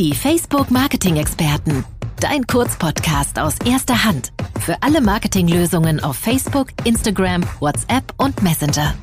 [0.00, 1.84] Die Facebook Marketing Experten.
[2.20, 4.32] Dein Kurzpodcast aus erster Hand.
[4.58, 8.94] Für alle Marketinglösungen auf Facebook, Instagram, WhatsApp und Messenger.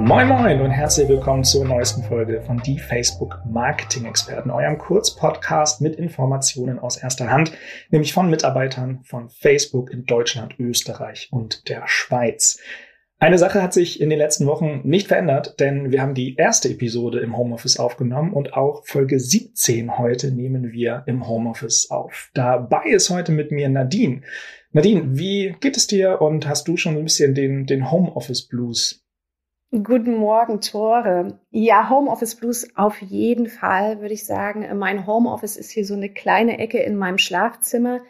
[0.00, 5.80] Moin Moin und herzlich willkommen zur neuesten Folge von Die Facebook Marketing Experten, eurem Kurzpodcast
[5.80, 7.52] mit Informationen aus erster Hand,
[7.88, 12.60] nämlich von Mitarbeitern von Facebook in Deutschland, Österreich und der Schweiz.
[13.20, 16.68] Eine Sache hat sich in den letzten Wochen nicht verändert, denn wir haben die erste
[16.68, 22.30] Episode im Homeoffice aufgenommen und auch Folge 17 heute nehmen wir im Homeoffice auf.
[22.34, 24.20] Dabei ist heute mit mir Nadine.
[24.70, 29.04] Nadine, wie geht es dir und hast du schon ein bisschen den, den Homeoffice Blues?
[29.72, 31.40] Guten Morgen, Tore.
[31.50, 34.64] Ja, Homeoffice Blues auf jeden Fall, würde ich sagen.
[34.78, 38.00] Mein Homeoffice ist hier so eine kleine Ecke in meinem Schlafzimmer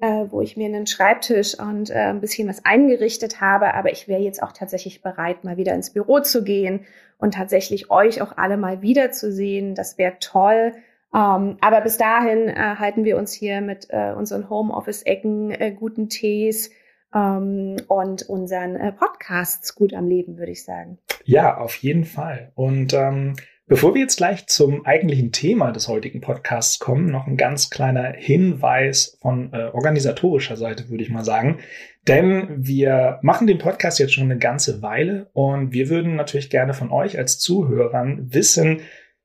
[0.00, 3.74] äh, wo ich mir einen Schreibtisch und äh, ein bisschen was eingerichtet habe.
[3.74, 6.86] Aber ich wäre jetzt auch tatsächlich bereit, mal wieder ins Büro zu gehen
[7.18, 9.74] und tatsächlich euch auch alle mal wiederzusehen.
[9.74, 10.74] Das wäre toll.
[11.14, 16.08] Ähm, aber bis dahin äh, halten wir uns hier mit äh, unseren Homeoffice-Ecken, äh, guten
[16.08, 16.70] Tees
[17.14, 20.98] ähm, und unseren äh, Podcasts gut am Leben, würde ich sagen.
[21.24, 22.52] Ja, auf jeden Fall.
[22.54, 23.34] Und ähm,
[23.68, 28.14] Bevor wir jetzt gleich zum eigentlichen Thema des heutigen Podcasts kommen, noch ein ganz kleiner
[28.16, 31.58] Hinweis von äh, organisatorischer Seite, würde ich mal sagen.
[32.06, 36.72] Denn wir machen den Podcast jetzt schon eine ganze Weile und wir würden natürlich gerne
[36.72, 38.80] von euch als Zuhörern wissen,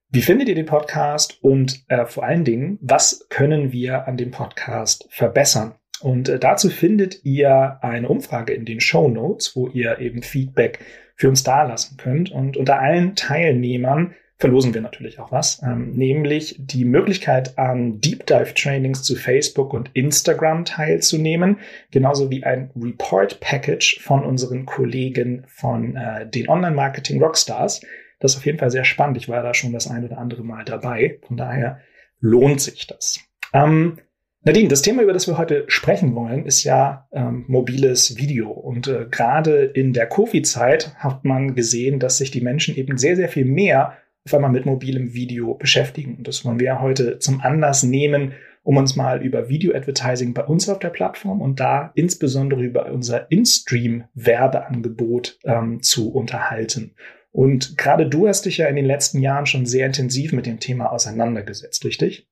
[0.09, 4.31] wie findet ihr den Podcast und äh, vor allen Dingen, was können wir an dem
[4.31, 5.75] Podcast verbessern?
[6.01, 10.79] Und äh, dazu findet ihr eine Umfrage in den Show Notes, wo ihr eben Feedback
[11.15, 12.29] für uns dalassen könnt.
[12.29, 18.25] Und unter allen Teilnehmern verlosen wir natürlich auch was, ähm, nämlich die Möglichkeit an Deep
[18.25, 21.59] Dive Trainings zu Facebook und Instagram teilzunehmen,
[21.91, 27.79] genauso wie ein Report Package von unseren Kollegen von äh, den Online Marketing Rockstars.
[28.19, 29.15] Das ist auf jeden Fall sehr spannend.
[29.15, 31.19] Ich war da schon das ein oder andere Mal dabei.
[31.25, 31.79] Von daher
[32.19, 33.21] lohnt sich das.
[33.53, 33.97] Ähm,
[34.41, 38.49] Nadine, das Thema, über das wir heute sprechen wollen, ist ja ähm, mobiles Video.
[38.51, 43.15] Und äh, gerade in der Covid-Zeit hat man gesehen, dass sich die Menschen eben sehr,
[43.15, 46.15] sehr viel mehr auf einmal mit mobilem Video beschäftigen.
[46.17, 50.67] Und das wollen wir heute zum Anlass nehmen, um uns mal über Video-Advertising bei uns
[50.69, 56.95] auf der Plattform und da insbesondere über unser In-Stream-Werbeangebot ähm, zu unterhalten.
[57.31, 60.61] Und gerade du hast dich ja in den letzten Jahren schon sehr intensiv mit dem
[60.61, 62.29] Thema auseinandergesetzt, richtig?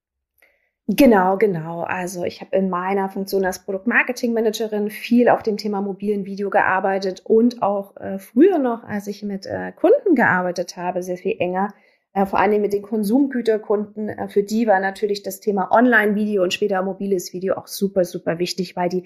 [0.93, 1.83] Genau, genau.
[1.83, 7.21] Also ich habe in meiner Funktion als Produktmarketing-Managerin viel auf dem Thema mobilen Video gearbeitet
[7.23, 11.73] und auch äh, früher noch, als ich mit äh, Kunden gearbeitet habe, sehr viel enger.
[12.13, 14.09] Äh, vor allem mit den Konsumgüterkunden.
[14.09, 18.37] Äh, für die war natürlich das Thema Online-Video und später mobiles Video auch super, super
[18.37, 19.05] wichtig, weil die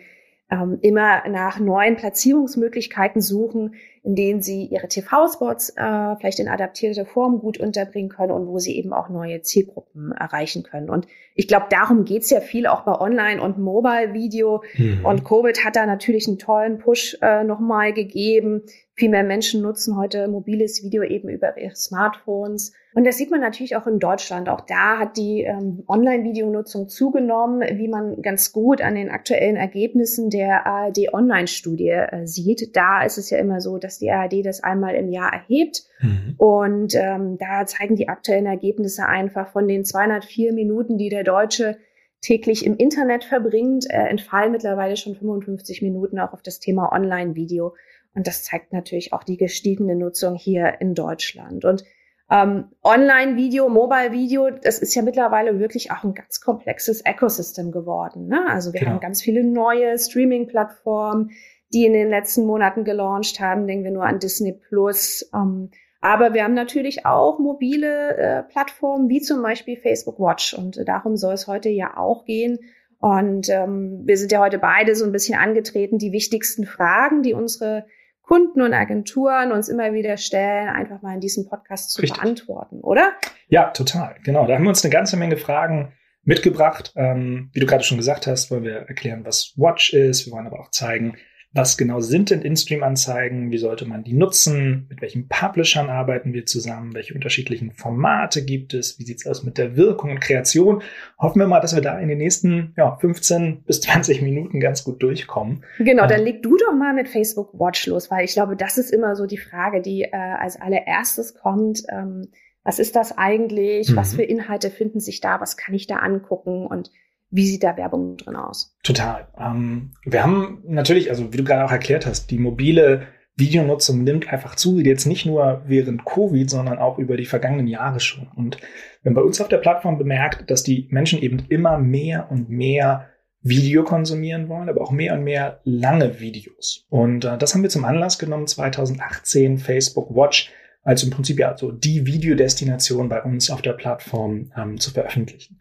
[0.50, 7.06] ähm, immer nach neuen Platzierungsmöglichkeiten suchen, in denen sie ihre TV-Spots äh, vielleicht in adaptierter
[7.06, 10.92] Form gut unterbringen können und wo sie eben auch neue Zielgruppen erreichen können.
[10.92, 14.64] Und ich glaube, darum geht's ja viel auch bei Online- und Mobile-Video.
[14.78, 15.06] Mhm.
[15.06, 18.62] Und Covid hat da natürlich einen tollen Push äh, nochmal gegeben.
[18.94, 22.72] Viel mehr Menschen nutzen heute mobiles Video eben über ihre Smartphones.
[22.94, 24.48] Und das sieht man natürlich auch in Deutschland.
[24.48, 30.30] Auch da hat die ähm, Online-Videonutzung zugenommen, wie man ganz gut an den aktuellen Ergebnissen
[30.30, 32.74] der ARD-Online-Studie äh, sieht.
[32.78, 35.84] Da ist es ja immer so, dass die ARD das einmal im Jahr erhebt.
[36.00, 36.36] Mhm.
[36.38, 41.78] Und ähm, da zeigen die aktuellen Ergebnisse einfach von den 204 Minuten, die der Deutsche
[42.22, 47.76] täglich im Internet verbringt, äh, entfallen mittlerweile schon 55 Minuten auch auf das Thema Online-Video.
[48.16, 51.66] Und das zeigt natürlich auch die gestiegene Nutzung hier in Deutschland.
[51.66, 51.84] Und
[52.32, 58.28] ähm, Online-Video, Mobile-Video, das ist ja mittlerweile wirklich auch ein ganz komplexes Ecosystem geworden.
[58.28, 58.48] Ne?
[58.50, 58.94] Also wir genau.
[58.94, 61.32] haben ganz viele neue Streaming-Plattformen,
[61.76, 63.68] die in den letzten Monaten gelauncht haben.
[63.68, 65.30] Denken wir nur an Disney Plus.
[65.34, 65.70] Ähm,
[66.00, 70.54] aber wir haben natürlich auch mobile äh, Plattformen wie zum Beispiel Facebook Watch.
[70.54, 72.60] Und äh, darum soll es heute ja auch gehen.
[73.00, 77.34] Und ähm, wir sind ja heute beide so ein bisschen angetreten, die wichtigsten Fragen, die
[77.34, 77.86] unsere
[78.22, 82.20] Kunden und Agenturen uns immer wieder stellen, einfach mal in diesem Podcast zu Richtig.
[82.20, 83.12] beantworten, oder?
[83.50, 84.16] Ja, total.
[84.24, 84.48] Genau.
[84.48, 85.94] Da haben wir uns eine ganze Menge Fragen
[86.24, 86.94] mitgebracht.
[86.96, 90.26] Ähm, wie du gerade schon gesagt hast, wollen wir erklären, was Watch ist.
[90.26, 91.18] Wir wollen aber auch zeigen,
[91.56, 93.50] was genau sind denn In-Stream-Anzeigen?
[93.50, 94.88] Wie sollte man die nutzen?
[94.90, 96.94] Mit welchen Publishern arbeiten wir zusammen?
[96.94, 99.00] Welche unterschiedlichen Formate gibt es?
[99.00, 100.84] Wie sieht's aus mit der Wirkung und Kreation?
[101.18, 104.84] Hoffen wir mal, dass wir da in den nächsten ja, 15 bis 20 Minuten ganz
[104.84, 105.64] gut durchkommen.
[105.80, 108.78] Genau, dann ähm, leg du doch mal mit Facebook Watch los, weil ich glaube, das
[108.78, 111.84] ist immer so die Frage, die äh, als allererstes kommt.
[111.90, 112.28] Ähm,
[112.66, 113.92] was ist das eigentlich?
[113.92, 113.96] Mhm.
[113.96, 115.40] Was für Inhalte finden sich da?
[115.40, 116.68] Was kann ich da angucken?
[116.68, 116.92] Und
[117.36, 118.76] wie sieht da Werbung drin aus?
[118.84, 119.28] Total.
[119.38, 124.32] Ähm, wir haben natürlich, also wie du gerade auch erklärt hast, die mobile Videonutzung nimmt
[124.32, 128.30] einfach zu, jetzt nicht nur während Covid, sondern auch über die vergangenen Jahre schon.
[128.36, 128.58] Und
[129.04, 133.10] wenn bei uns auf der Plattform bemerkt, dass die Menschen eben immer mehr und mehr
[133.42, 136.86] Video konsumieren wollen, aber auch mehr und mehr lange Videos.
[136.90, 140.52] Und äh, das haben wir zum Anlass genommen, 2018 Facebook Watch
[140.84, 145.60] als im Prinzip ja so die Videodestination bei uns auf der Plattform ähm, zu veröffentlichen.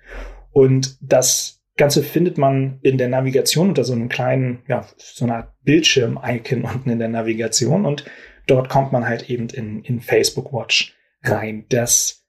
[0.53, 5.55] Und das Ganze findet man in der Navigation unter so einem kleinen, ja, so einer
[5.63, 8.05] Bildschirm-Icon unten in der Navigation und
[8.47, 11.65] dort kommt man halt eben in, in Facebook Watch rein.
[11.69, 12.25] Das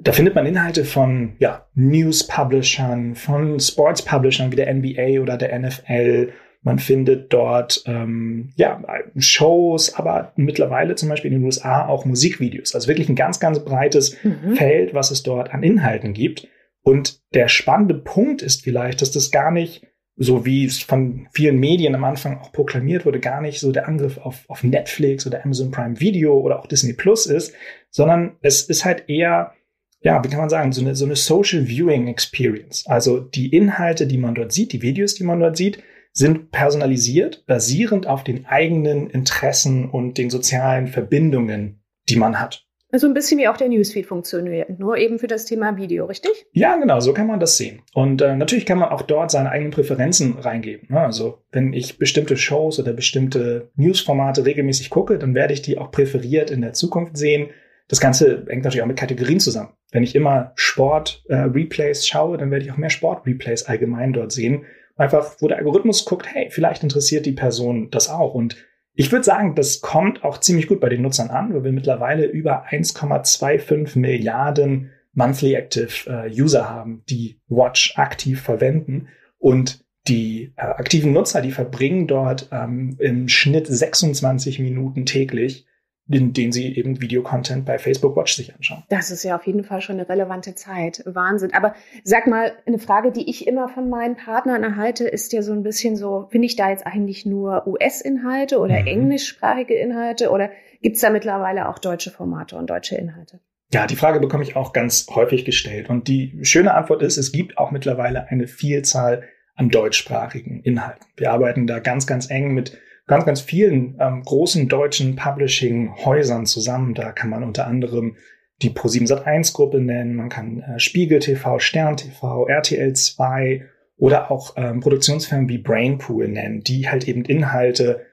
[0.00, 6.32] da findet man Inhalte von ja, News-Publishern, von Sports-Publishern wie der NBA oder der NFL.
[6.62, 8.82] Man findet dort ähm, ja,
[9.16, 12.74] Shows, aber mittlerweile zum Beispiel in den USA auch Musikvideos.
[12.74, 14.54] Also wirklich ein ganz, ganz breites mhm.
[14.54, 16.46] Feld, was es dort an Inhalten gibt.
[16.88, 19.86] Und der spannende Punkt ist vielleicht, dass das gar nicht,
[20.16, 23.86] so wie es von vielen Medien am Anfang auch proklamiert wurde, gar nicht so der
[23.86, 27.52] Angriff auf, auf Netflix oder Amazon Prime Video oder auch Disney Plus ist,
[27.90, 29.52] sondern es ist halt eher
[30.00, 32.86] ja, wie kann man sagen, so eine, so eine Social Viewing Experience.
[32.86, 35.82] Also die Inhalte, die man dort sieht, die Videos, die man dort sieht,
[36.12, 42.67] sind personalisiert, basierend auf den eigenen Interessen und den sozialen Verbindungen, die man hat.
[42.90, 46.46] Also ein bisschen wie auch der Newsfeed funktioniert, nur eben für das Thema Video, richtig?
[46.52, 47.82] Ja, genau, so kann man das sehen.
[47.92, 50.88] Und äh, natürlich kann man auch dort seine eigenen Präferenzen reingeben.
[50.90, 51.00] Ne?
[51.00, 55.90] Also wenn ich bestimmte Shows oder bestimmte Newsformate regelmäßig gucke, dann werde ich die auch
[55.90, 57.50] präferiert in der Zukunft sehen.
[57.88, 59.74] Das Ganze hängt natürlich auch mit Kategorien zusammen.
[59.90, 64.64] Wenn ich immer Sport-Replays äh, schaue, dann werde ich auch mehr Sport-Replays allgemein dort sehen.
[64.96, 68.34] Einfach, wo der Algorithmus guckt, hey, vielleicht interessiert die Person das auch.
[68.34, 68.56] Und
[69.00, 72.26] ich würde sagen, das kommt auch ziemlich gut bei den Nutzern an, weil wir mittlerweile
[72.26, 79.06] über 1,25 Milliarden Monthly Active äh, User haben, die Watch aktiv verwenden.
[79.38, 85.64] Und die äh, aktiven Nutzer, die verbringen dort ähm, im Schnitt 26 Minuten täglich
[86.10, 88.82] in denen sie eben Videocontent bei Facebook Watch sich anschauen.
[88.88, 91.02] Das ist ja auf jeden Fall schon eine relevante Zeit.
[91.04, 91.52] Wahnsinn.
[91.52, 95.52] Aber sag mal, eine Frage, die ich immer von meinen Partnern erhalte, ist ja so
[95.52, 98.86] ein bisschen so, finde ich da jetzt eigentlich nur US-Inhalte oder mhm.
[98.86, 100.50] englischsprachige Inhalte oder
[100.80, 103.40] gibt es da mittlerweile auch deutsche Formate und deutsche Inhalte?
[103.70, 105.90] Ja, die Frage bekomme ich auch ganz häufig gestellt.
[105.90, 109.24] Und die schöne Antwort ist, es gibt auch mittlerweile eine Vielzahl
[109.56, 111.04] an deutschsprachigen Inhalten.
[111.16, 112.78] Wir arbeiten da ganz, ganz eng mit
[113.08, 116.94] ganz, ganz vielen ähm, großen deutschen Publishing-Häusern zusammen.
[116.94, 118.16] Da kann man unter anderem
[118.62, 123.64] die Pro7 Sat1 Gruppe nennen, man kann äh, Spiegel TV, Stern TV, RTL 2
[123.96, 128.06] oder auch ähm, Produktionsfirmen wie Brainpool nennen, die halt eben Inhalte,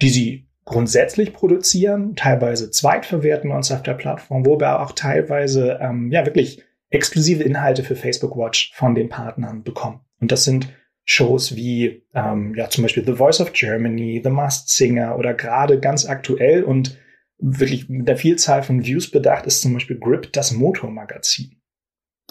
[0.00, 5.78] die sie grundsätzlich produzieren, teilweise zweitverwerten bei uns auf der Plattform, wo wir auch teilweise
[5.80, 10.00] ähm, ja wirklich exklusive Inhalte für Facebook Watch von den Partnern bekommen.
[10.20, 10.68] Und das sind
[11.10, 15.80] Shows wie ähm, ja zum Beispiel The Voice of Germany, The Masked Singer oder gerade
[15.80, 16.98] ganz aktuell und
[17.38, 21.62] wirklich mit der Vielzahl von Views bedacht ist zum Beispiel Grip, das Motormagazin.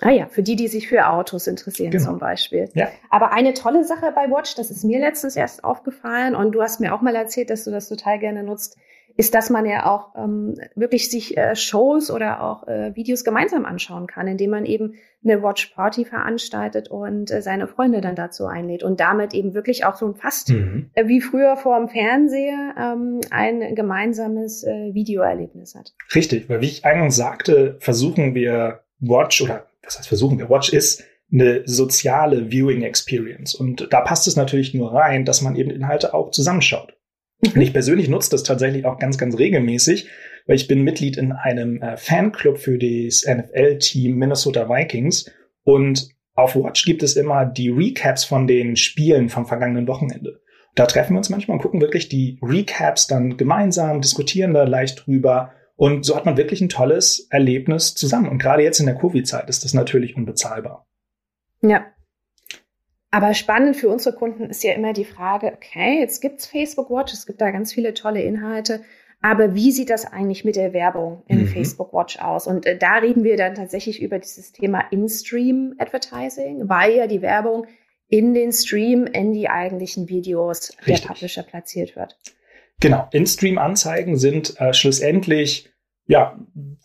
[0.01, 2.05] Ah ja, für die, die sich für Autos interessieren genau.
[2.05, 2.69] zum Beispiel.
[2.75, 2.89] Ja.
[3.09, 6.79] Aber eine tolle Sache bei Watch, das ist mir letztens erst aufgefallen und du hast
[6.79, 8.77] mir auch mal erzählt, dass du das total gerne nutzt,
[9.17, 13.65] ist, dass man ja auch ähm, wirklich sich äh, Shows oder auch äh, Videos gemeinsam
[13.65, 14.93] anschauen kann, indem man eben
[15.23, 19.85] eine Watch Party veranstaltet und äh, seine Freunde dann dazu einlädt und damit eben wirklich
[19.85, 20.91] auch so fast mhm.
[20.93, 25.93] äh, wie früher vor dem Fernseher ähm, ein gemeinsames äh, Videoerlebnis hat.
[26.13, 30.71] Richtig, weil wie ich eingangs sagte, versuchen wir Watch oder was heißt versuchen wir Watch
[30.71, 35.71] ist eine soziale Viewing Experience und da passt es natürlich nur rein, dass man eben
[35.71, 36.96] Inhalte auch zusammenschaut.
[37.43, 40.07] Und ich persönlich nutze das tatsächlich auch ganz, ganz regelmäßig,
[40.47, 45.31] weil ich bin Mitglied in einem äh, Fanclub für das NFL-Team Minnesota Vikings
[45.63, 50.39] und auf Watch gibt es immer die Recaps von den Spielen vom vergangenen Wochenende.
[50.75, 55.05] Da treffen wir uns manchmal und gucken wirklich die Recaps dann gemeinsam, diskutieren da leicht
[55.05, 58.29] drüber und so hat man wirklich ein tolles Erlebnis zusammen.
[58.29, 60.87] Und gerade jetzt in der Covid-Zeit ist das natürlich unbezahlbar.
[61.61, 61.85] Ja,
[63.17, 67.13] aber spannend für unsere Kunden ist ja immer die Frage, okay, jetzt gibt's Facebook Watch,
[67.13, 68.83] es gibt da ganz viele tolle Inhalte,
[69.23, 71.47] aber wie sieht das eigentlich mit der Werbung in mhm.
[71.47, 72.45] Facebook Watch aus?
[72.45, 77.23] Und äh, da reden wir dann tatsächlich über dieses Thema In-Stream Advertising, weil ja die
[77.23, 77.65] Werbung
[78.07, 81.01] in den Stream in die eigentlichen Videos Richtig.
[81.01, 82.19] der Publisher platziert wird.
[82.79, 85.71] Genau, In-Stream-Anzeigen sind äh, schlussendlich
[86.07, 86.39] ja,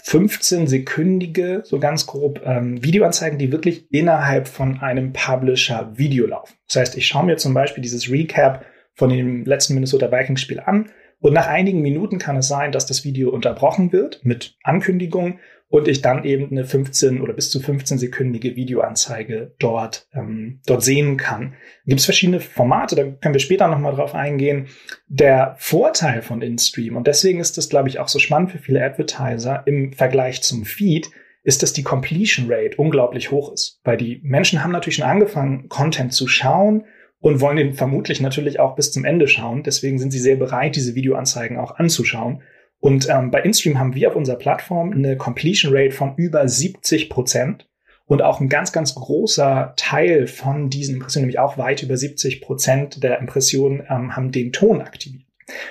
[0.04, 6.54] 15-sekündige, so ganz grob, ähm, Videoanzeigen, die wirklich innerhalb von einem Publisher Video laufen.
[6.66, 10.60] Das heißt, ich schaue mir zum Beispiel dieses Recap von dem letzten Minnesota Vikings Spiel
[10.60, 15.38] an Und nach einigen Minuten kann es sein, dass das Video unterbrochen wird mit Ankündigung
[15.72, 21.16] und ich dann eben eine 15 oder bis zu 15-sekündige Videoanzeige dort, ähm, dort sehen
[21.16, 21.54] kann.
[21.86, 24.66] Gibt es verschiedene Formate, da können wir später nochmal drauf eingehen.
[25.08, 28.84] Der Vorteil von InStream, und deswegen ist das, glaube ich, auch so spannend für viele
[28.84, 31.10] Advertiser im Vergleich zum Feed,
[31.42, 33.80] ist, dass die Completion Rate unglaublich hoch ist.
[33.82, 36.84] Weil die Menschen haben natürlich schon angefangen, Content zu schauen
[37.18, 39.62] und wollen den vermutlich natürlich auch bis zum Ende schauen.
[39.62, 42.42] Deswegen sind sie sehr bereit, diese Videoanzeigen auch anzuschauen.
[42.82, 47.10] Und ähm, bei InStream haben wir auf unserer Plattform eine Completion Rate von über 70
[47.10, 47.68] Prozent.
[48.06, 52.40] Und auch ein ganz, ganz großer Teil von diesen Impressionen, nämlich auch weit über 70
[52.40, 55.24] Prozent der Impressionen, ähm, haben den Ton aktiviert.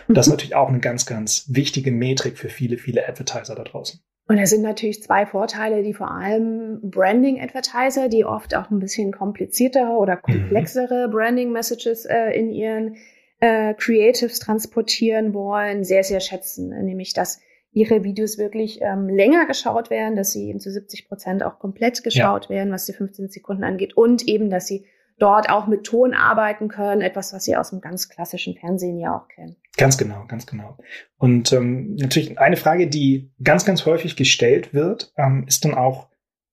[0.08, 0.36] Und das ist mhm.
[0.36, 4.00] natürlich auch eine ganz, ganz wichtige Metrik für viele, viele Advertiser da draußen.
[4.30, 9.12] Und es sind natürlich zwei Vorteile, die vor allem Branding-Advertiser, die oft auch ein bisschen
[9.12, 10.22] kompliziertere oder mhm.
[10.22, 11.10] komplexere.
[11.10, 12.96] Branding-Messages äh, in ihren
[13.42, 16.70] äh, Creatives transportieren wollen, sehr, sehr schätzen.
[16.70, 17.42] Nämlich, dass
[17.74, 22.04] ihre Videos wirklich ähm, länger geschaut werden, dass sie eben zu 70 Prozent auch komplett
[22.04, 22.50] geschaut ja.
[22.50, 23.96] werden, was die 15 Sekunden angeht.
[23.96, 24.86] Und eben, dass sie
[25.18, 29.16] dort auch mit Ton arbeiten können, etwas, was sie aus dem ganz klassischen Fernsehen ja
[29.16, 29.56] auch kennen.
[29.78, 30.78] Ganz genau, ganz genau.
[31.18, 36.10] Und ähm, natürlich eine Frage, die ganz, ganz häufig gestellt wird, ähm, ist dann auch,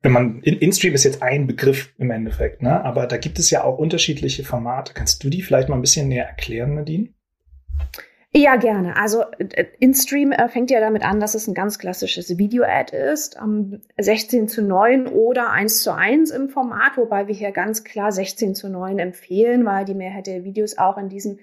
[0.09, 2.83] wenn man in InStream ist jetzt ein Begriff im Endeffekt, ne?
[2.83, 4.95] Aber da gibt es ja auch unterschiedliche Formate.
[4.95, 7.11] Kannst du die vielleicht mal ein bisschen näher erklären, Nadine?
[8.33, 8.97] Ja, gerne.
[8.97, 13.37] Also äh, InStream äh, fängt ja damit an, dass es ein ganz klassisches Video-Ad ist,
[13.37, 18.11] ähm, 16 zu 9 oder 1 zu 1 im Format, wobei wir hier ganz klar
[18.11, 21.39] 16 zu 9 empfehlen, weil die Mehrheit der Videos auch in diesem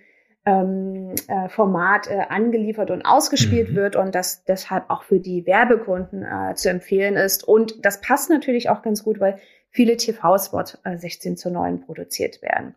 [0.45, 3.75] ähm, äh, Format äh, angeliefert und ausgespielt mhm.
[3.75, 7.43] wird und das deshalb auch für die Werbekunden äh, zu empfehlen ist.
[7.43, 9.39] Und das passt natürlich auch ganz gut, weil
[9.71, 12.75] viele TV-Spots äh, 16 zu 9 produziert werden.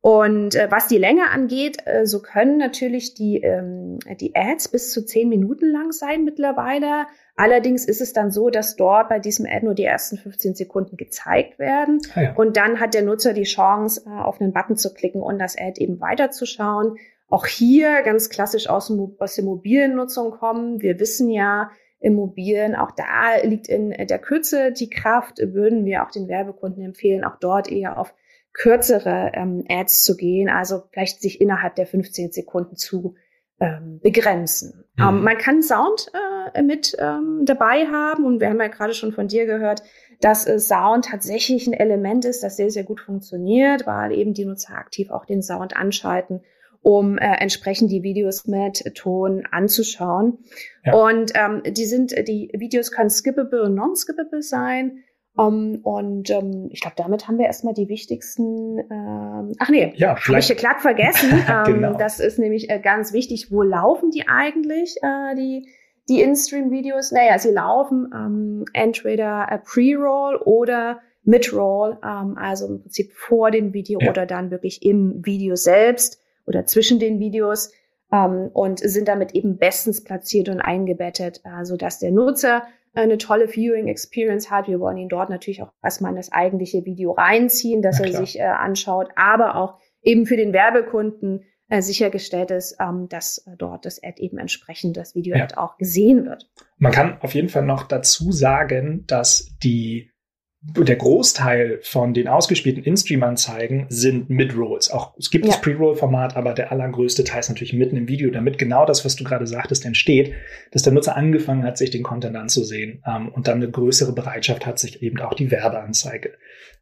[0.00, 4.92] Und äh, was die Länge angeht, äh, so können natürlich die, ähm, die Ads bis
[4.92, 7.06] zu zehn Minuten lang sein mittlerweile.
[7.34, 10.96] Allerdings ist es dann so, dass dort bei diesem Ad nur die ersten 15 Sekunden
[10.96, 12.00] gezeigt werden.
[12.14, 12.34] Ah ja.
[12.34, 15.56] Und dann hat der Nutzer die Chance, äh, auf einen Button zu klicken und das
[15.58, 16.96] Ad eben weiterzuschauen.
[17.28, 20.80] Auch hier ganz klassisch aus, dem, aus der mobilen Nutzung kommen.
[20.80, 22.76] Wir wissen ja, im Mobilen.
[22.76, 25.38] Auch da liegt in der Kürze die Kraft.
[25.38, 28.14] Würden wir auch den Werbekunden empfehlen, auch dort eher auf
[28.52, 33.14] kürzere ähm, Ads zu gehen, also vielleicht sich innerhalb der 15 Sekunden zu
[33.60, 34.84] ähm, begrenzen.
[34.96, 35.04] Mhm.
[35.08, 36.10] Ähm, man kann Sound
[36.54, 39.82] äh, mit ähm, dabei haben und wir haben ja gerade schon von dir gehört,
[40.20, 44.44] dass äh, Sound tatsächlich ein Element ist, das sehr, sehr gut funktioniert, weil eben die
[44.44, 46.42] Nutzer aktiv auch den Sound anschalten,
[46.82, 50.38] um äh, entsprechend die Videos mit Ton anzuschauen.
[50.84, 50.94] Ja.
[50.94, 55.02] Und ähm, die sind, die Videos können skippable und non-skippable sein.
[55.38, 58.80] Um, ähm, und um, ich glaube, damit haben wir erstmal die wichtigsten.
[58.90, 61.30] Ähm, ach nee, ja, habe ich hier glatt vergessen.
[61.64, 61.92] genau.
[61.92, 63.52] ähm, das ist nämlich äh, ganz wichtig.
[63.52, 65.68] Wo laufen die eigentlich, äh, die,
[66.08, 67.12] die In-Stream-Videos?
[67.12, 73.72] Naja, sie laufen ähm, entweder äh, Pre-Roll oder Mid-Roll, ähm, also im Prinzip vor dem
[73.72, 74.10] Video ja.
[74.10, 77.70] oder dann wirklich im Video selbst oder zwischen den Videos
[78.10, 82.64] ähm, und sind damit eben bestens platziert und eingebettet, äh, so dass der Nutzer
[82.94, 84.68] eine tolle Viewing Experience hat.
[84.68, 88.38] Wir wollen ihn dort natürlich auch erstmal in das eigentliche Video reinziehen, dass er sich
[88.38, 93.84] äh, anschaut, aber auch eben für den Werbekunden äh, sichergestellt ist, ähm, dass äh, dort
[93.84, 95.46] das Ad eben entsprechend das Video ja.
[95.56, 96.50] auch gesehen wird.
[96.78, 100.10] Man kann auf jeden Fall noch dazu sagen, dass die
[100.60, 104.90] der Großteil von den ausgespielten In-Stream-Anzeigen sind Mid-Rolls.
[104.90, 105.52] Auch es gibt ja.
[105.52, 109.14] das Pre-Roll-Format, aber der allergrößte Teil ist natürlich mitten im Video, damit genau das, was
[109.14, 110.34] du gerade sagtest, entsteht,
[110.72, 114.66] dass der Nutzer angefangen hat, sich den Content anzusehen ähm, und dann eine größere Bereitschaft
[114.66, 116.32] hat, sich eben auch die Werbeanzeige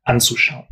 [0.05, 0.67] anzuschauen.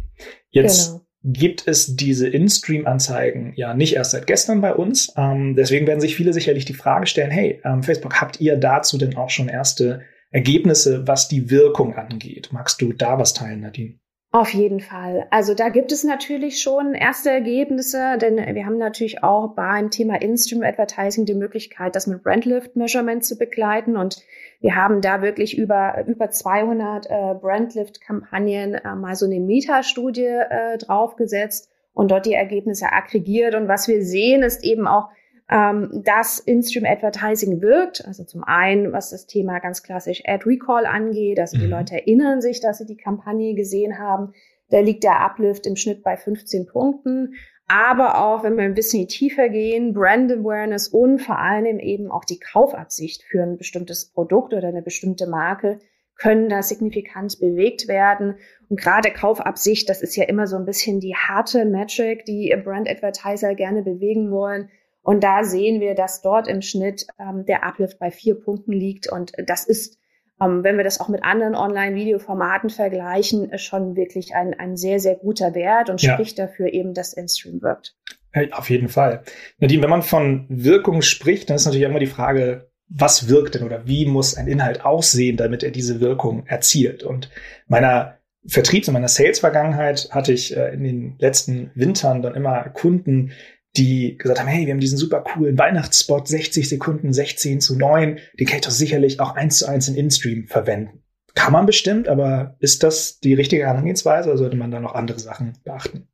[0.49, 1.07] Jetzt genau.
[1.25, 5.13] gibt es diese In-Stream-Anzeigen ja nicht erst seit gestern bei uns.
[5.19, 8.97] Ähm, deswegen werden sich viele sicherlich die Frage stellen, hey, ähm, Facebook, habt ihr dazu
[8.97, 10.01] denn auch schon erste
[10.35, 12.49] Ergebnisse, was die Wirkung angeht.
[12.51, 14.01] Magst du da was teilen, Nadine?
[14.33, 15.29] Auf jeden Fall.
[15.31, 20.21] Also da gibt es natürlich schon erste Ergebnisse, denn wir haben natürlich auch beim Thema
[20.21, 24.25] In-Stream Advertising die Möglichkeit, das mit Brandlift Measurement zu begleiten und
[24.61, 27.11] wir haben da wirklich über über 200 äh,
[27.41, 33.69] Brandlift Kampagnen äh, mal so eine Metastudie äh, draufgesetzt und dort die Ergebnisse aggregiert und
[33.69, 35.11] was wir sehen ist eben auch
[35.51, 38.05] ähm, dass In-Stream Advertising wirkt.
[38.07, 41.71] Also zum einen, was das Thema ganz klassisch Ad Recall angeht, also die mhm.
[41.71, 44.33] Leute erinnern sich, dass sie die Kampagne gesehen haben.
[44.71, 47.35] Da liegt der Uplift im Schnitt bei 15 Punkten.
[47.67, 52.25] Aber auch, wenn wir ein bisschen tiefer gehen, Brand Awareness und vor allem eben auch
[52.25, 55.79] die Kaufabsicht für ein bestimmtes Produkt oder eine bestimmte Marke
[56.17, 58.37] können da signifikant bewegt werden.
[58.69, 62.89] Und gerade Kaufabsicht, das ist ja immer so ein bisschen die harte Metric, die Brand
[62.89, 64.69] Advertiser gerne bewegen wollen.
[65.05, 69.07] Und da sehen wir, dass dort im Schnitt ähm, der Uplift bei vier Punkten liegt.
[69.13, 69.99] Und das ist,
[70.41, 75.15] ähm, wenn wir das auch mit anderen Online-Videoformaten vergleichen, schon wirklich ein, ein sehr, sehr
[75.15, 76.15] guter Wert und ja.
[76.15, 77.95] spricht dafür eben, dass InStream wirkt.
[78.35, 79.23] Ja, auf jeden Fall.
[79.59, 83.63] Nadine, wenn man von Wirkung spricht, dann ist natürlich immer die Frage, was wirkt denn
[83.63, 87.03] oder wie muss ein Inhalt aussehen, damit er diese Wirkung erzielt?
[87.03, 87.31] Und
[87.67, 93.33] meiner Vertriebs- und meiner Sales-Vergangenheit hatte ich äh, in den letzten Wintern dann immer Kunden,
[93.77, 98.19] die gesagt haben, hey, wir haben diesen super coolen Weihnachtsspot, 60 Sekunden, 16 zu 9,
[98.39, 101.03] den kann ich doch sicherlich auch eins zu eins in InStream verwenden.
[101.35, 105.19] Kann man bestimmt, aber ist das die richtige Herangehensweise oder sollte man da noch andere
[105.19, 106.07] Sachen beachten?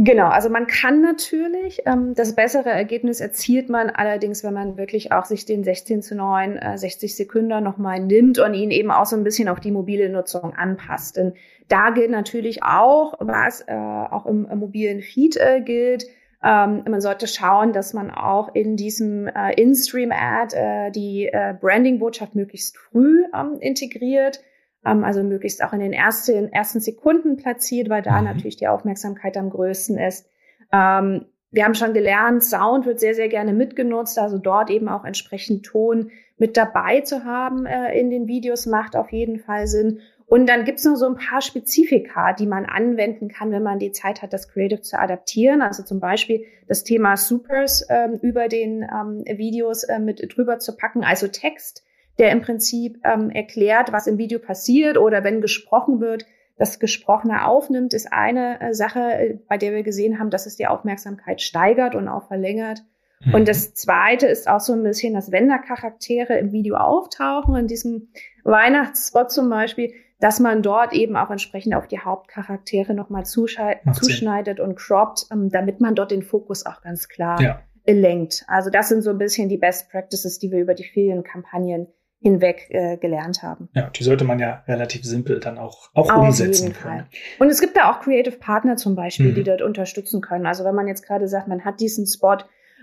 [0.00, 5.10] Genau, also man kann natürlich, ähm, das bessere Ergebnis erzielt man allerdings, wenn man wirklich
[5.10, 9.06] auch sich den 16 zu 9, äh, 60 Sekunden nochmal nimmt und ihn eben auch
[9.06, 11.16] so ein bisschen auf die mobile Nutzung anpasst.
[11.16, 11.34] Denn
[11.66, 16.06] da gilt natürlich auch, was äh, auch im, im mobilen Feed äh, gilt,
[16.42, 22.36] ähm, man sollte schauen, dass man auch in diesem äh, In-Stream-Ad äh, die äh, Branding-Botschaft
[22.36, 24.40] möglichst früh ähm, integriert,
[24.84, 28.26] ähm, also möglichst auch in den ersten, ersten Sekunden platziert, weil da mhm.
[28.26, 30.28] natürlich die Aufmerksamkeit am größten ist.
[30.72, 35.04] Ähm, wir haben schon gelernt, Sound wird sehr, sehr gerne mitgenutzt, also dort eben auch
[35.04, 40.00] entsprechend Ton mit dabei zu haben äh, in den Videos macht auf jeden Fall Sinn.
[40.28, 43.92] Und dann gibt's noch so ein paar Spezifika, die man anwenden kann, wenn man die
[43.92, 45.62] Zeit hat, das Creative zu adaptieren.
[45.62, 50.76] Also zum Beispiel das Thema Supers ähm, über den ähm, Videos äh, mit drüber zu
[50.76, 51.82] packen, also Text,
[52.18, 56.26] der im Prinzip ähm, erklärt, was im Video passiert oder wenn gesprochen wird,
[56.58, 60.56] das Gesprochene aufnimmt, ist eine äh, Sache, äh, bei der wir gesehen haben, dass es
[60.56, 62.82] die Aufmerksamkeit steigert und auch verlängert.
[63.24, 63.34] Mhm.
[63.34, 67.56] Und das zweite ist auch so ein bisschen, dass wenn da Charaktere im Video auftauchen,
[67.56, 68.08] in diesem
[68.44, 74.74] Weihnachtsspot zum Beispiel, dass man dort eben auch entsprechend auf die Hauptcharaktere nochmal zuschneidet und
[74.76, 77.60] croppt, ähm, damit man dort den Fokus auch ganz klar ja.
[77.86, 78.44] lenkt.
[78.48, 81.86] Also das sind so ein bisschen die Best Practices, die wir über die vielen Kampagnen
[82.20, 83.68] hinweg äh, gelernt haben.
[83.74, 87.06] Ja, die sollte man ja relativ simpel dann auch, auch Auf umsetzen können.
[87.38, 89.34] Und es gibt da auch Creative Partner zum Beispiel, mhm.
[89.36, 90.44] die dort unterstützen können.
[90.44, 92.38] Also wenn man jetzt gerade sagt, man hat diesen Spot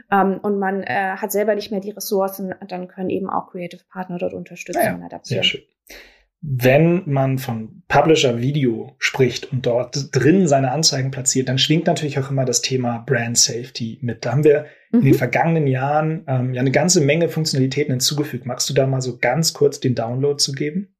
[0.09, 3.83] ähm, und man äh, hat selber nicht mehr die Ressourcen, dann können eben auch Creative
[3.91, 5.43] Partner dort unterstützen ja, und adaptieren.
[5.43, 5.61] Sehr schön
[6.47, 12.19] wenn man von Publisher Video spricht und dort drin seine Anzeigen platziert, dann schwingt natürlich
[12.19, 14.25] auch immer das Thema Brand Safety mit.
[14.25, 14.99] Da haben wir mhm.
[14.99, 15.17] in den mhm.
[15.17, 18.45] vergangenen Jahren ähm, ja eine ganze Menge Funktionalitäten hinzugefügt.
[18.45, 20.95] Magst du da mal so ganz kurz den Download zu geben?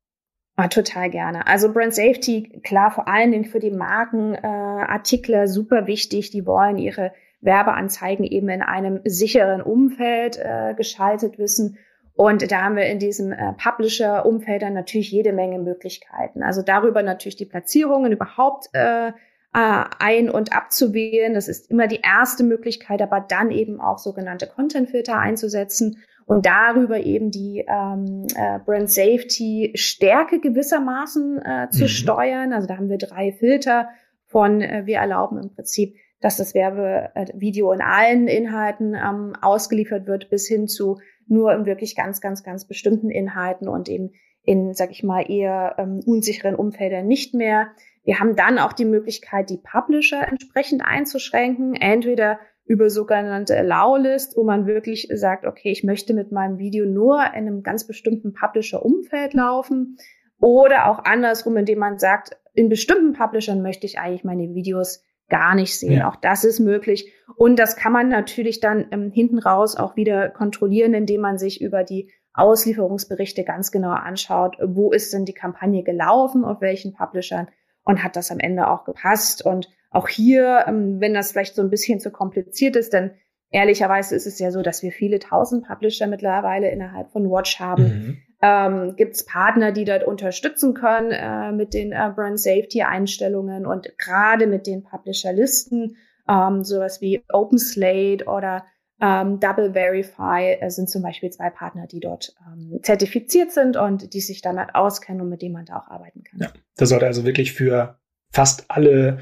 [0.55, 1.45] Ah, total gerne.
[1.47, 6.31] Also Brand Safety, klar, vor allen Dingen für die Markenartikler äh, super wichtig.
[6.31, 11.77] Die wollen ihre Werbeanzeigen eben in einem sicheren Umfeld äh, geschaltet wissen.
[12.15, 16.43] Und da haben wir in diesem äh, Publisher-Umfeld dann natürlich jede Menge Möglichkeiten.
[16.43, 19.10] Also darüber natürlich die Platzierungen überhaupt äh,
[19.56, 21.34] äh, ein- und abzuwählen.
[21.34, 26.99] Das ist immer die erste Möglichkeit, aber dann eben auch sogenannte Content-Filter einzusetzen und darüber
[26.99, 31.88] eben die ähm, äh, Brand Safety Stärke gewissermaßen äh, zu mhm.
[31.88, 32.54] steuern.
[32.54, 33.89] Also da haben wir drei Filter
[34.25, 40.30] von, äh, wir erlauben im Prinzip, dass das Werbevideo in allen Inhalten ähm, ausgeliefert wird,
[40.30, 44.11] bis hin zu nur in wirklich ganz, ganz, ganz bestimmten Inhalten und eben
[44.43, 47.69] in, sag ich mal, eher ähm, unsicheren Umfeldern nicht mehr.
[48.03, 54.43] Wir haben dann auch die Möglichkeit, die Publisher entsprechend einzuschränken, entweder über sogenannte Allow-List, wo
[54.43, 59.33] man wirklich sagt, okay, ich möchte mit meinem Video nur in einem ganz bestimmten Publisher-Umfeld
[59.33, 59.97] laufen
[60.39, 65.55] oder auch andersrum, indem man sagt, in bestimmten Publishern möchte ich eigentlich meine Videos gar
[65.55, 65.99] nicht sehen.
[65.99, 66.09] Ja.
[66.09, 67.11] Auch das ist möglich.
[67.35, 71.61] Und das kann man natürlich dann ähm, hinten raus auch wieder kontrollieren, indem man sich
[71.61, 77.47] über die Auslieferungsberichte ganz genau anschaut, wo ist denn die Kampagne gelaufen, auf welchen Publishern
[77.83, 79.45] und hat das am Ende auch gepasst.
[79.45, 83.11] Und auch hier, ähm, wenn das vielleicht so ein bisschen zu kompliziert ist, denn
[83.51, 87.83] ehrlicherweise ist es ja so, dass wir viele tausend Publisher mittlerweile innerhalb von Watch haben.
[87.83, 92.84] Mhm ähm, gibt es Partner, die dort unterstützen können äh, mit den äh, Brand Safety
[92.84, 98.65] Einstellungen und gerade mit den Publisher Listen, ähm, sowas wie OpenSlate oder
[99.02, 104.13] ähm, Double Verify äh, sind zum Beispiel zwei Partner, die dort ähm, zertifiziert sind und
[104.13, 106.39] die sich damit auskennen und mit denen man da auch arbeiten kann.
[106.39, 108.00] Ja, das sollte also wirklich für
[108.32, 109.19] fast alle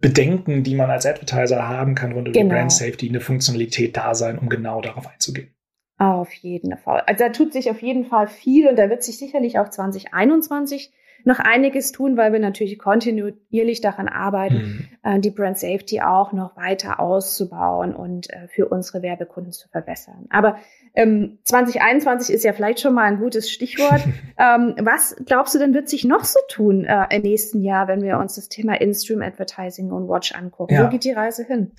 [0.00, 2.44] Bedenken, die man als Advertiser haben kann rund um genau.
[2.44, 5.55] die Brand Safety, eine Funktionalität da sein, um genau darauf einzugehen.
[5.98, 7.02] Auf jeden Fall.
[7.06, 10.92] Also da tut sich auf jeden Fall viel und da wird sich sicherlich auch 2021
[11.26, 14.88] noch einiges tun, weil wir natürlich kontinuierlich daran arbeiten, mhm.
[15.02, 20.26] äh, die Brand Safety auch noch weiter auszubauen und äh, für unsere Werbekunden zu verbessern.
[20.30, 20.56] Aber
[20.94, 24.02] ähm, 2021 ist ja vielleicht schon mal ein gutes Stichwort.
[24.38, 28.02] ähm, was glaubst du denn wird sich noch so tun äh, im nächsten Jahr, wenn
[28.02, 30.74] wir uns das Thema In-Stream Advertising und Watch angucken?
[30.74, 30.86] Ja.
[30.86, 31.72] Wo geht die Reise hin?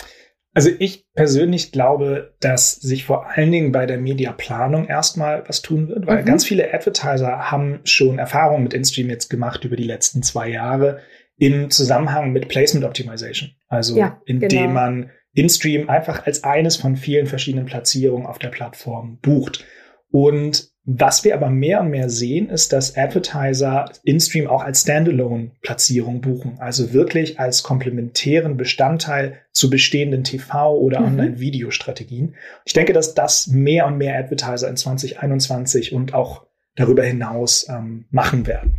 [0.58, 5.88] Also ich persönlich glaube, dass sich vor allen Dingen bei der Mediaplanung erstmal was tun
[5.88, 6.26] wird, weil mhm.
[6.26, 11.02] ganz viele Advertiser haben schon Erfahrungen mit InStream jetzt gemacht über die letzten zwei Jahre
[11.38, 13.52] im Zusammenhang mit Placement Optimization.
[13.68, 14.70] Also ja, indem genau.
[14.70, 19.64] man InStream einfach als eines von vielen verschiedenen Platzierungen auf der Plattform bucht.
[20.10, 26.22] Und was wir aber mehr und mehr sehen, ist, dass Advertiser InStream auch als Standalone-Platzierung
[26.22, 31.08] buchen, also wirklich als komplementären Bestandteil zu bestehenden TV- oder mhm.
[31.08, 32.36] Online-Videostrategien.
[32.64, 36.46] Ich denke, dass das mehr und mehr Advertiser in 2021 und auch
[36.76, 38.78] darüber hinaus ähm, machen werden.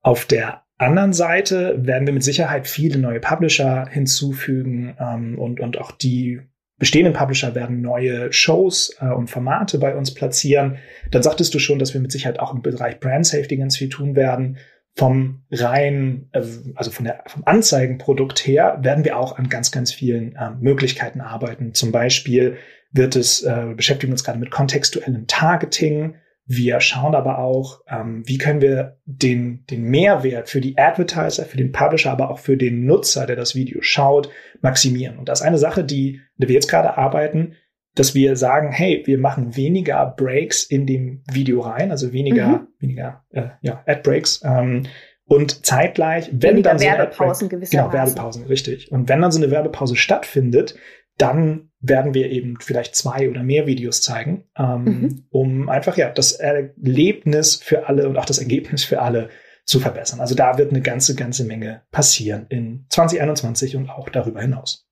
[0.00, 5.76] Auf der anderen Seite werden wir mit Sicherheit viele neue Publisher hinzufügen ähm, und, und
[5.76, 6.40] auch die
[6.78, 10.78] bestehenden Publisher werden neue Shows äh, und Formate bei uns platzieren.
[11.10, 13.88] Dann sagtest du schon, dass wir mit Sicherheit auch im Bereich Brand Safety ganz viel
[13.88, 14.58] tun werden.
[14.96, 16.42] Vom rein, äh,
[16.74, 21.20] also von der, vom Anzeigenprodukt her werden wir auch an ganz, ganz vielen äh, Möglichkeiten
[21.20, 21.74] arbeiten.
[21.74, 22.56] Zum Beispiel
[22.90, 26.14] wird es, äh, beschäftigen wir uns gerade mit kontextuellem Targeting.
[26.46, 31.56] Wir schauen aber auch, ähm, wie können wir den, den Mehrwert für die Advertiser, für
[31.56, 34.28] den Publisher, aber auch für den Nutzer, der das Video schaut,
[34.60, 35.18] maximieren.
[35.18, 37.54] Und das ist eine Sache, die, die wir jetzt gerade arbeiten,
[37.94, 42.68] dass wir sagen, hey, wir machen weniger Breaks in dem Video rein, also weniger, mhm.
[42.78, 44.42] weniger äh, ja, Ad-Breaks.
[44.44, 44.82] Ähm,
[45.26, 47.90] und zeitgleich, wenn weniger dann so Werbepausen gewissermaßen.
[47.90, 48.92] Genau, Werbepausen, richtig.
[48.92, 50.74] Und wenn dann so eine Werbepause stattfindet,
[51.16, 55.24] dann werden wir eben vielleicht zwei oder mehr Videos zeigen, ähm, mhm.
[55.30, 59.28] um einfach ja das Erlebnis für alle und auch das Ergebnis für alle
[59.64, 60.20] zu verbessern.
[60.20, 64.86] Also da wird eine ganze, ganze Menge passieren in 2021 und auch darüber hinaus.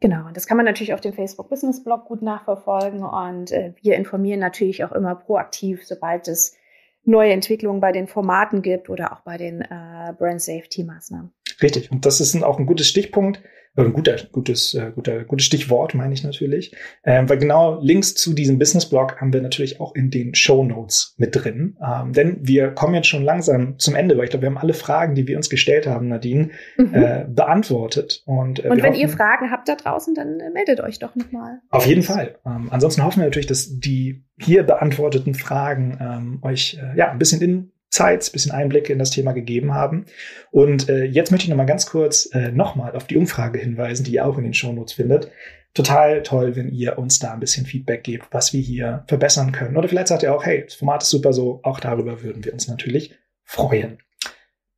[0.00, 3.96] Genau, das kann man natürlich auf dem Facebook Business Blog gut nachverfolgen und äh, wir
[3.96, 6.56] informieren natürlich auch immer proaktiv, sobald es
[7.04, 11.32] neue Entwicklungen bei den Formaten gibt oder auch bei den äh, Brand Safety Maßnahmen.
[11.62, 13.42] Richtig, und das ist auch ein gutes Stichpunkt
[13.76, 16.74] ein guter, gutes, äh, guter, gutes Stichwort, meine ich natürlich.
[17.04, 21.14] Ähm, weil genau Links zu diesem Business-Blog haben wir natürlich auch in den Show Notes
[21.18, 21.76] mit drin.
[21.84, 24.74] Ähm, denn wir kommen jetzt schon langsam zum Ende, weil ich glaube, wir haben alle
[24.74, 26.94] Fragen, die wir uns gestellt haben, Nadine, mhm.
[26.94, 28.22] äh, beantwortet.
[28.26, 31.16] Und, äh, Und wenn hoffen, ihr Fragen habt da draußen, dann äh, meldet euch doch
[31.16, 31.60] nochmal.
[31.70, 32.36] Auf jeden Fall.
[32.46, 37.18] Ähm, ansonsten hoffen wir natürlich, dass die hier beantworteten Fragen ähm, euch äh, ja ein
[37.18, 40.06] bisschen in Zeit, bisschen Einblicke in das Thema gegeben haben.
[40.50, 44.04] Und äh, jetzt möchte ich noch mal ganz kurz äh, nochmal auf die Umfrage hinweisen,
[44.04, 45.30] die ihr auch in den Shownotes findet.
[45.74, 49.76] Total toll, wenn ihr uns da ein bisschen Feedback gebt, was wir hier verbessern können.
[49.76, 51.60] Oder vielleicht sagt ihr auch, hey, das Format ist super so.
[51.62, 53.98] Auch darüber würden wir uns natürlich freuen.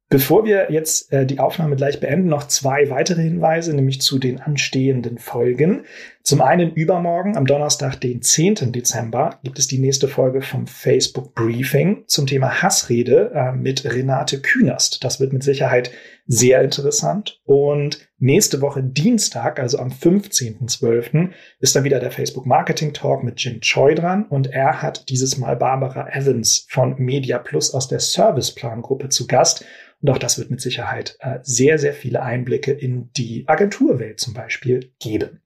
[0.09, 4.41] Bevor wir jetzt äh, die Aufnahme gleich beenden, noch zwei weitere Hinweise, nämlich zu den
[4.41, 5.83] anstehenden Folgen.
[6.23, 8.71] Zum einen übermorgen, am Donnerstag, den 10.
[8.71, 14.41] Dezember, gibt es die nächste Folge vom Facebook Briefing zum Thema Hassrede äh, mit Renate
[14.41, 15.03] Künast.
[15.03, 15.91] Das wird mit Sicherheit
[16.27, 17.41] sehr interessant.
[17.45, 23.41] Und nächste Woche Dienstag, also am 15.12., ist dann wieder der Facebook Marketing Talk mit
[23.41, 24.27] Jim Choi dran.
[24.27, 29.27] Und er hat dieses Mal Barbara Evans von Media Plus aus der Serviceplan Gruppe zu
[29.27, 29.65] Gast.
[30.03, 34.35] Und auch das wird mit Sicherheit äh, sehr, sehr viele Einblicke in die Agenturwelt zum
[34.35, 35.41] Beispiel geben.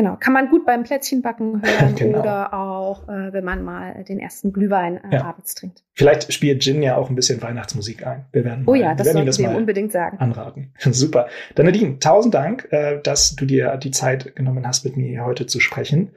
[0.00, 2.20] Genau, kann man gut beim Plätzchenbacken hören genau.
[2.20, 5.24] oder auch, äh, wenn man mal den ersten Glühwein äh, ja.
[5.26, 5.84] abends trinkt.
[5.92, 8.24] Vielleicht spielt Gin ja auch ein bisschen Weihnachtsmusik ein.
[8.32, 10.16] Wir werden oh ja, das sollten das wir unbedingt sagen.
[10.16, 10.72] Anraten.
[10.78, 11.28] Super.
[11.54, 15.44] Dann Nadine, tausend Dank, äh, dass du dir die Zeit genommen hast, mit mir heute
[15.44, 16.12] zu sprechen.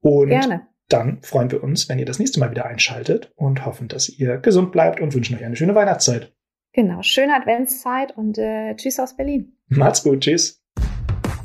[0.00, 0.62] Und Gerne.
[0.88, 4.38] dann freuen wir uns, wenn ihr das nächste Mal wieder einschaltet und hoffen, dass ihr
[4.38, 6.32] gesund bleibt und wünschen euch eine schöne Weihnachtszeit.
[6.72, 9.52] Genau, schöne Adventszeit und äh, tschüss aus Berlin.
[9.68, 10.57] Macht's gut, tschüss.